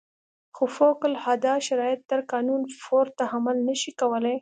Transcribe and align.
خو 0.55 0.65
فوق 0.77 0.99
العاده 1.09 1.53
شرایط 1.67 2.01
تر 2.09 2.19
قانون 2.31 2.61
پورته 2.81 3.23
عمل 3.35 3.57
نه 3.67 3.75
شي 3.81 3.91
کولای. 4.01 4.37